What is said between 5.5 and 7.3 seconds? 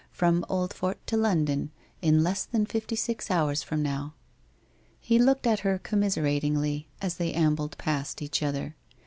her commiseratingly as